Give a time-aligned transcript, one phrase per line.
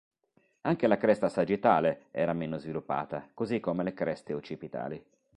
[0.61, 5.05] Anche la cresta sagittale era meno sviluppata, così come le creste occipitali.